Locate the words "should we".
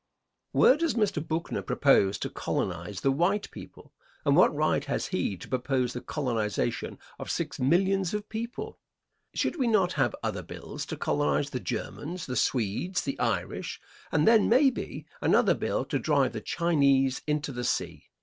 9.35-9.67